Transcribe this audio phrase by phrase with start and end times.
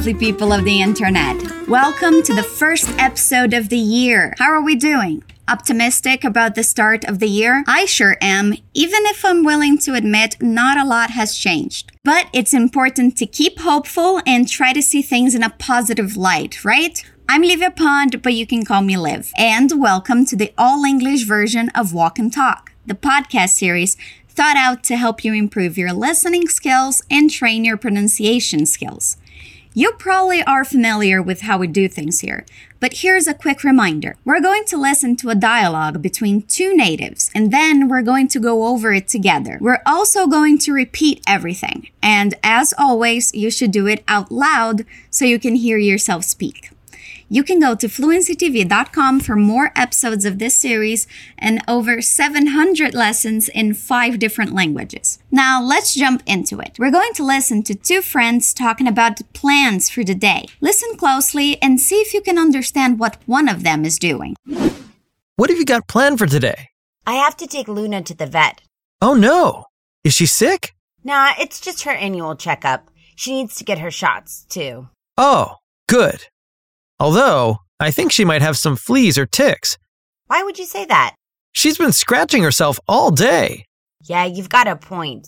[0.00, 1.36] lovely people of the internet.
[1.68, 4.32] Welcome to the first episode of the year.
[4.38, 5.22] How are we doing?
[5.46, 7.62] Optimistic about the start of the year?
[7.66, 11.92] I sure am, even if I'm willing to admit not a lot has changed.
[12.02, 16.64] But it's important to keep hopeful and try to see things in a positive light,
[16.64, 17.04] right?
[17.28, 19.30] I'm Livia Pond, but you can call me Liv.
[19.36, 23.98] And welcome to the all English version of Walk and Talk, the podcast series
[24.30, 29.18] thought out to help you improve your listening skills and train your pronunciation skills.
[29.72, 32.44] You probably are familiar with how we do things here,
[32.80, 34.16] but here's a quick reminder.
[34.24, 38.40] We're going to listen to a dialogue between two natives, and then we're going to
[38.40, 39.58] go over it together.
[39.60, 44.84] We're also going to repeat everything, and as always, you should do it out loud
[45.08, 46.70] so you can hear yourself speak.
[47.32, 51.06] You can go to fluencytv.com for more episodes of this series
[51.38, 55.20] and over 700 lessons in five different languages.
[55.30, 56.76] Now, let's jump into it.
[56.76, 60.46] We're going to listen to two friends talking about plans for the day.
[60.60, 64.34] Listen closely and see if you can understand what one of them is doing.
[65.36, 66.70] What have you got planned for today?
[67.06, 68.60] I have to take Luna to the vet.
[69.00, 69.66] Oh no!
[70.02, 70.74] Is she sick?
[71.04, 72.90] Nah, it's just her annual checkup.
[73.14, 74.88] She needs to get her shots, too.
[75.16, 76.24] Oh, good.
[77.00, 79.78] Although, I think she might have some fleas or ticks.
[80.26, 81.14] Why would you say that?
[81.52, 83.64] She's been scratching herself all day.
[84.04, 85.26] Yeah, you've got a point.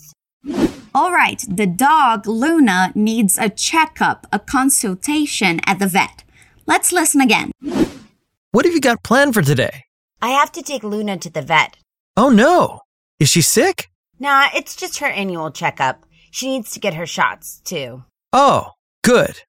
[0.95, 6.23] All right, the dog, Luna, needs a checkup, a consultation at the vet.
[6.67, 7.51] Let's listen again.
[8.51, 9.85] What have you got planned for today?
[10.21, 11.77] I have to take Luna to the vet.
[12.15, 12.81] Oh no!
[13.19, 13.89] Is she sick?
[14.19, 16.05] Nah, it's just her annual checkup.
[16.29, 18.03] She needs to get her shots, too.
[18.31, 18.69] Oh,
[19.03, 19.41] good.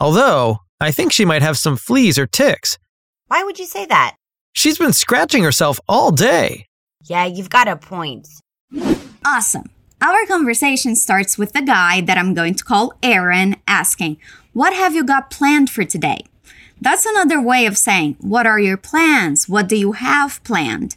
[0.00, 2.78] Although, I think she might have some fleas or ticks.
[3.26, 4.14] Why would you say that?
[4.52, 6.66] She's been scratching herself all day.
[7.04, 8.28] Yeah, you've got a point.
[9.24, 9.70] Awesome.
[10.00, 14.18] Our conversation starts with the guy that I'm going to call Aaron asking,
[14.52, 16.24] What have you got planned for today?
[16.80, 19.48] That's another way of saying, What are your plans?
[19.48, 20.96] What do you have planned?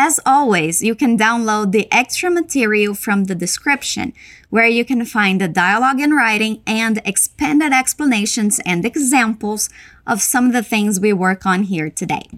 [0.00, 4.12] As always, you can download the extra material from the description,
[4.48, 9.68] where you can find the dialogue in writing and expanded explanations and examples
[10.06, 12.28] of some of the things we work on here today.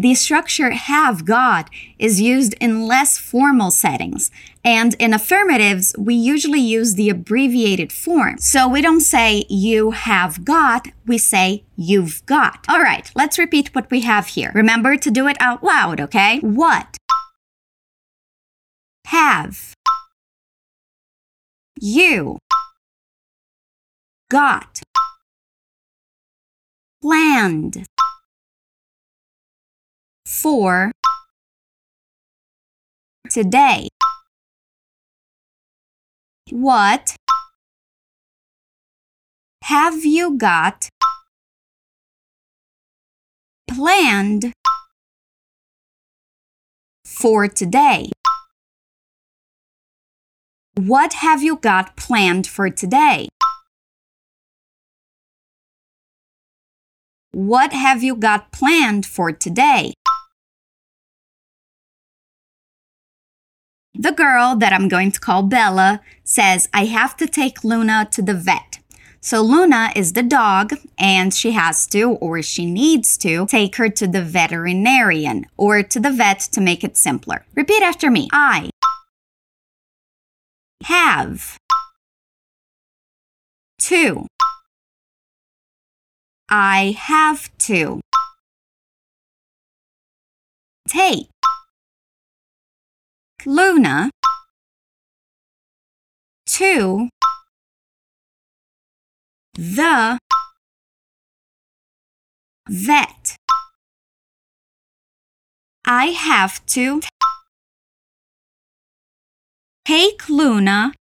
[0.00, 1.68] The structure have got
[1.98, 4.30] is used in less formal settings,
[4.64, 8.38] and in affirmatives, we usually use the abbreviated form.
[8.38, 12.64] So we don't say you have got, we say you've got.
[12.66, 14.52] All right, let's repeat what we have here.
[14.54, 16.38] Remember to do it out loud, okay?
[16.38, 16.96] What?
[19.04, 19.74] Have.
[21.78, 22.38] You.
[24.30, 24.80] Got.
[27.02, 27.84] Planned
[30.40, 30.90] for
[33.28, 33.88] today.
[36.50, 37.16] What
[39.64, 40.88] have you got
[43.68, 44.52] planned
[47.04, 48.10] for today?
[50.74, 53.28] What have you got planned for today?
[57.32, 59.92] What have you got planned for today?
[63.94, 68.22] The girl that I'm going to call Bella says, I have to take Luna to
[68.22, 68.78] the vet.
[69.20, 73.90] So Luna is the dog and she has to or she needs to take her
[73.90, 77.44] to the veterinarian or to the vet to make it simpler.
[77.54, 78.28] Repeat after me.
[78.32, 78.70] I
[80.84, 81.58] have
[83.80, 84.26] to.
[86.48, 88.00] I have to.
[90.88, 91.28] Take.
[93.46, 94.10] Luna.
[96.46, 97.08] To.
[99.54, 100.18] The.
[102.68, 103.36] Vet.
[105.84, 107.00] I have to.
[109.84, 110.92] Take Luna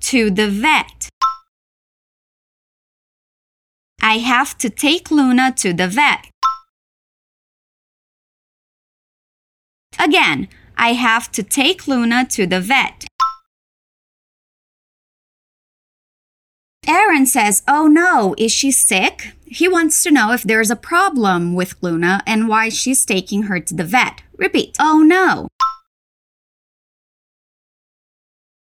[0.00, 1.08] to the vet.
[4.02, 6.26] I have to take Luna to the vet.
[9.98, 13.06] Again, I have to take Luna to the vet.
[16.86, 19.32] Aaron says, Oh no, is she sick?
[19.46, 23.60] He wants to know if there's a problem with Luna and why she's taking her
[23.60, 24.22] to the vet.
[24.36, 24.76] Repeat.
[24.80, 25.48] Oh no.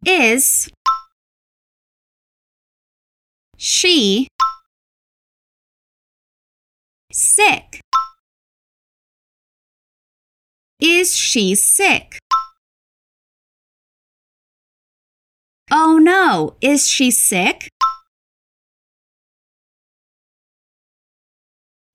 [0.06, 0.70] Is
[3.58, 4.28] she
[7.12, 7.82] sick?
[10.80, 12.20] Is she sick?
[15.72, 17.70] Oh no, is she sick?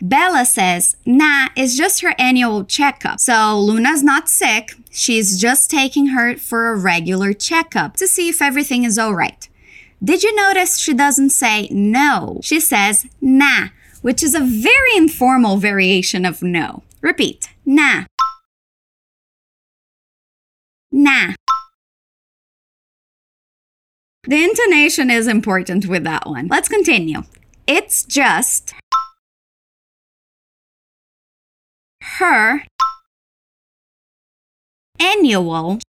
[0.03, 3.21] Bella says, nah, it's just her annual checkup.
[3.21, 4.73] So Luna's not sick.
[4.91, 9.49] She's just taking her for a regular checkup to see if everything is alright.
[10.03, 12.41] Did you notice she doesn't say no?
[12.43, 13.69] She says nah,
[14.03, 16.83] which is a very informal variation of no.
[17.01, 18.05] Repeat, nah.
[20.93, 21.33] Nah.
[24.25, 26.47] The intonation is important with that one.
[26.49, 27.23] Let's continue.
[27.67, 28.75] It's just
[32.19, 32.65] her
[35.01, 35.81] annual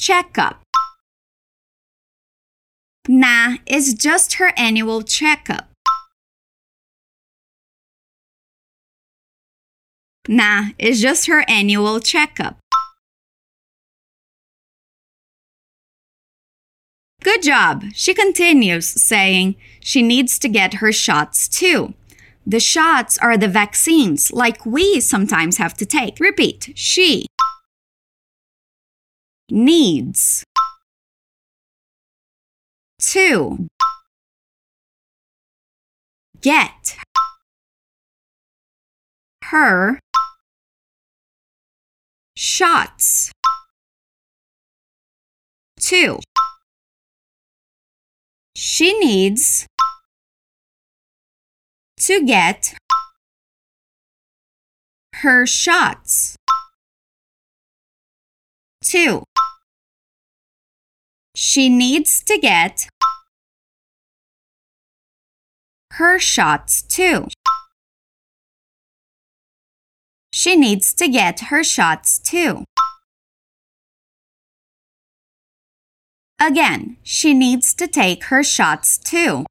[0.00, 0.62] checkup.
[3.06, 5.68] Nah, it's just her annual checkup.
[10.26, 12.58] Nah, it's just her annual checkup.
[17.22, 17.84] Good job.
[17.94, 21.94] She continues, saying she needs to get her shots too.
[22.46, 26.20] The shots are the vaccines, like we sometimes have to take.
[26.20, 26.72] Repeat.
[26.74, 27.26] She
[29.50, 30.44] needs
[33.00, 33.66] to
[36.40, 36.96] get
[39.44, 39.98] her
[42.44, 43.32] shots.
[45.80, 46.18] Two.
[48.54, 49.66] She needs
[52.00, 52.74] to get
[55.14, 56.36] her shots.
[58.82, 59.24] Two.
[61.34, 62.88] She needs to get
[65.92, 67.28] her shots too.
[70.44, 72.66] She needs to get her shots too.
[76.38, 79.46] Again, she needs to take her shots too.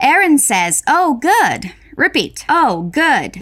[0.00, 1.72] Aaron says, Oh, good.
[1.96, 3.40] Repeat, Oh, good.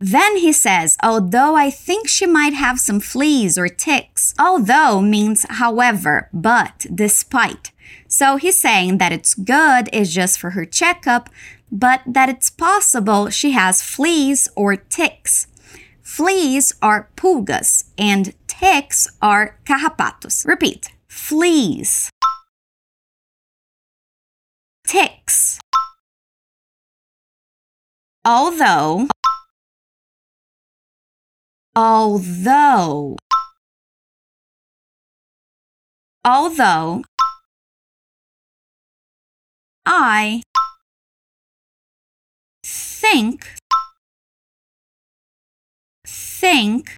[0.00, 4.34] Then he says, although I think she might have some fleas or ticks.
[4.36, 7.70] Although means however, but, despite.
[8.08, 11.30] So he's saying that it's good is just for her checkup,
[11.70, 15.48] but that it's possible she has fleas or ticks.
[16.02, 20.46] Fleas are pulgas and ticks are carrapatos.
[20.46, 20.92] Repeat.
[21.08, 22.10] Fleas.
[24.86, 25.58] Ticks.
[28.24, 29.08] Although
[31.74, 33.16] although
[36.24, 37.02] although
[39.88, 40.42] I
[42.64, 43.54] think
[46.04, 46.96] think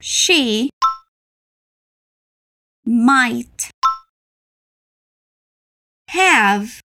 [0.00, 0.70] she
[2.84, 3.70] might
[6.08, 6.80] have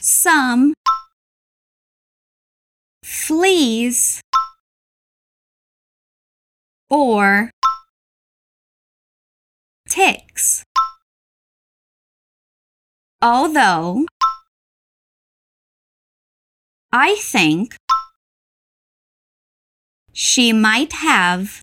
[0.00, 0.74] some
[3.02, 4.20] fleas
[6.88, 7.50] or
[9.88, 10.64] ticks.
[13.22, 14.06] Although
[16.92, 17.76] I think
[20.12, 21.62] she might have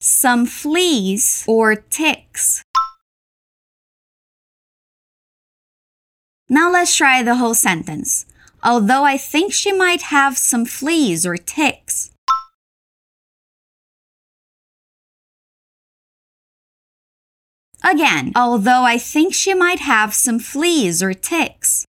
[0.00, 2.62] some fleas or ticks.
[6.48, 8.26] Now let's try the whole sentence
[8.64, 12.10] although I think she might have some fleas or ticks.
[17.84, 21.84] Again, although I think she might have some fleas or ticks.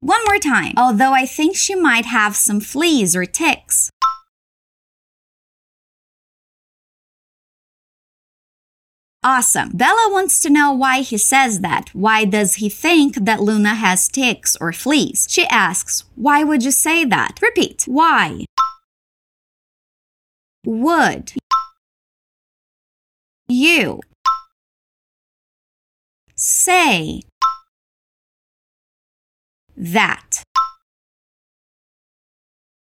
[0.00, 0.74] One more time.
[0.76, 3.92] Although I think she might have some fleas or ticks.
[9.22, 9.70] Awesome.
[9.72, 11.90] Bella wants to know why he says that.
[11.92, 15.28] Why does he think that Luna has ticks or fleas?
[15.30, 17.38] She asks, Why would you say that?
[17.40, 17.84] Repeat.
[17.86, 18.46] Why?
[20.64, 21.32] Would
[23.48, 24.00] you
[26.36, 27.22] say
[29.76, 30.42] that?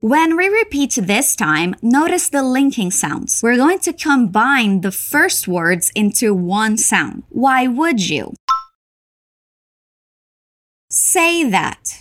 [0.02, 3.42] When we repeat this time, notice the linking sounds.
[3.44, 7.24] We're going to combine the first words into one sound.
[7.30, 8.34] Why would you?
[10.90, 12.00] Say that.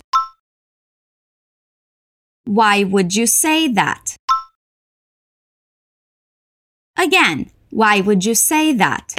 [2.45, 4.15] Why would you say that?
[6.99, 9.15] Again, why would you say that?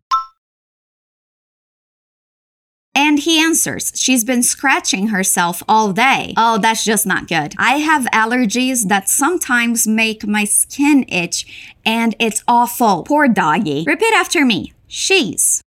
[2.95, 6.35] And he answers, She's been scratching herself all day.
[6.37, 7.55] Oh, that's just not good.
[7.57, 13.05] I have allergies that sometimes make my skin itch, and it's awful.
[13.05, 13.85] Poor doggy.
[13.87, 14.75] Repeat after me.
[14.87, 15.63] She's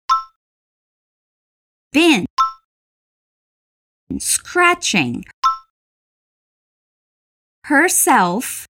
[1.91, 2.27] been
[4.19, 5.25] scratching
[7.63, 8.67] herself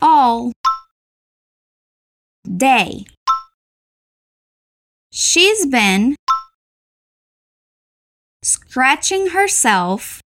[0.00, 0.52] all
[2.44, 3.06] day.
[5.10, 6.16] She's been
[8.42, 10.20] scratching herself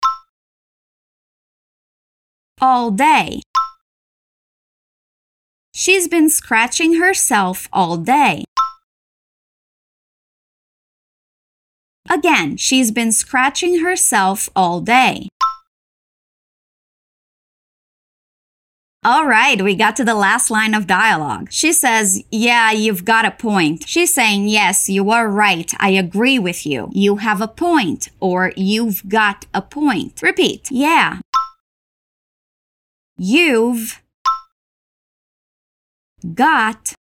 [2.60, 3.40] all day.
[5.74, 8.44] She's been scratching herself all day.
[12.08, 15.28] Again, she's been scratching herself all day.
[19.06, 21.48] All right, we got to the last line of dialogue.
[21.50, 23.86] She says, Yeah, you've got a point.
[23.86, 25.70] She's saying, Yes, you are right.
[25.78, 26.88] I agree with you.
[26.90, 30.22] You have a point, or you've got a point.
[30.22, 30.70] Repeat.
[30.70, 31.18] Yeah.
[33.18, 34.02] You've
[36.34, 36.94] got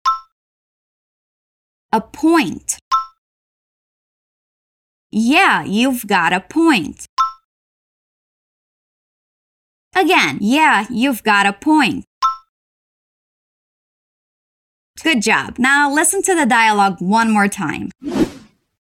[1.93, 2.79] a point.
[5.13, 7.07] Yeah, you've got a point.
[9.95, 12.05] Again, yeah, you've got a point.
[15.03, 15.57] Good job.
[15.59, 17.91] Now listen to the dialogue one more time.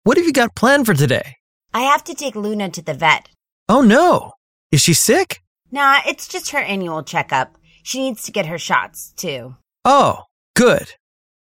[0.05, 1.37] What have you got planned for today?
[1.73, 3.29] I have to take Luna to the vet.
[3.69, 4.33] Oh no.
[4.71, 5.43] Is she sick?
[5.71, 7.57] Nah, it's just her annual checkup.
[7.83, 9.57] She needs to get her shots, too.
[9.85, 10.23] Oh,
[10.57, 10.95] good.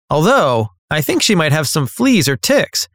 [0.10, 2.88] Although, I think she might have some fleas or ticks.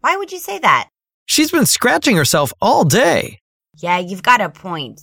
[0.00, 0.88] Why would you say that?
[1.26, 3.40] She's been scratching herself all day.
[3.78, 5.00] Yeah, you've got a point.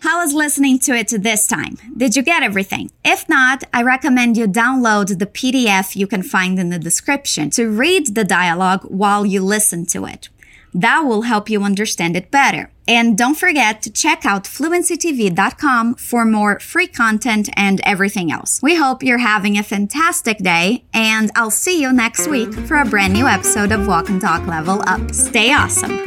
[0.00, 1.76] How was listening to it this time?
[1.94, 2.90] Did you get everything?
[3.04, 7.68] If not, I recommend you download the PDF you can find in the description to
[7.68, 10.30] read the dialogue while you listen to it.
[10.72, 12.70] That will help you understand it better.
[12.88, 18.62] And don't forget to check out fluencytv.com for more free content and everything else.
[18.62, 22.86] We hope you're having a fantastic day, and I'll see you next week for a
[22.86, 25.14] brand new episode of Walk and Talk Level Up.
[25.14, 25.98] Stay awesome.